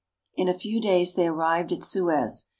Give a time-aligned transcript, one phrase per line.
[0.35, 2.47] In a few days they arrived at Suez.